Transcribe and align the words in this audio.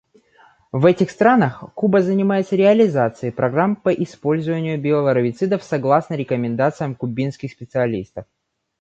В 0.71 0.87
этих 0.87 1.11
странах 1.11 1.63
Куба 1.75 2.01
занимается 2.01 2.55
реализацией 2.55 3.31
программ 3.31 3.75
по 3.75 3.93
использованию 3.93 4.81
биоларвицидов 4.81 5.61
согласно 5.61 6.15
рекомендациям 6.15 6.95
кубинских 6.95 7.51
специалистов. 7.51 8.25